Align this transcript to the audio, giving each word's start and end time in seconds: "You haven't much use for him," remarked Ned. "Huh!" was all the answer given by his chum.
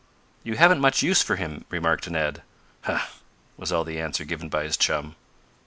"You 0.43 0.55
haven't 0.55 0.81
much 0.81 1.03
use 1.03 1.21
for 1.21 1.35
him," 1.35 1.63
remarked 1.69 2.09
Ned. 2.09 2.41
"Huh!" 2.85 3.05
was 3.55 3.71
all 3.71 3.83
the 3.83 3.99
answer 3.99 4.23
given 4.25 4.49
by 4.49 4.63
his 4.63 4.75
chum. 4.75 5.15